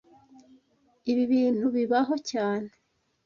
Ibi 1.11 1.23
bintu 1.31 1.65
bibaho 1.75 2.15
cyane 2.29 2.69